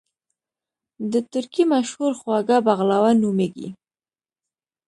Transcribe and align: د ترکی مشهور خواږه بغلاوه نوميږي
د 1.11 1.13
ترکی 1.31 1.63
مشهور 1.73 2.11
خواږه 2.19 2.57
بغلاوه 2.67 3.11
نوميږي 3.21 3.69